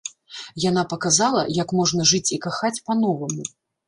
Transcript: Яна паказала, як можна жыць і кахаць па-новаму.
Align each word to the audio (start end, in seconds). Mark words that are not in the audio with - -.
Яна 0.69 0.83
паказала, 0.93 1.43
як 1.57 1.73
можна 1.79 2.05
жыць 2.13 2.23
і 2.39 2.39
кахаць 2.47 2.73
па-новаму. 2.89 3.47